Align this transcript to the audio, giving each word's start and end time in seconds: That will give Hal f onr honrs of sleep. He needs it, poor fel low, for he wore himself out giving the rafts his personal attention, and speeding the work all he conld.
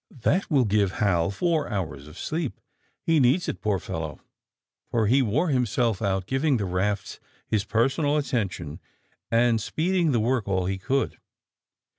That 0.23 0.49
will 0.49 0.65
give 0.65 0.93
Hal 0.93 1.27
f 1.27 1.41
onr 1.41 1.69
honrs 1.69 2.07
of 2.07 2.17
sleep. 2.17 2.59
He 3.05 3.19
needs 3.19 3.47
it, 3.47 3.61
poor 3.61 3.77
fel 3.77 3.99
low, 4.01 4.21
for 4.89 5.05
he 5.05 5.21
wore 5.21 5.49
himself 5.49 6.01
out 6.01 6.25
giving 6.25 6.57
the 6.57 6.65
rafts 6.65 7.19
his 7.45 7.65
personal 7.65 8.17
attention, 8.17 8.79
and 9.29 9.61
speeding 9.61 10.11
the 10.11 10.19
work 10.19 10.47
all 10.47 10.65
he 10.65 10.79
conld. 10.79 11.17